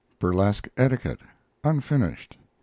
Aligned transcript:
BURLESQUE 0.17 0.71
ETIQUETTE 0.77 1.21
(unfinished). 1.63 2.35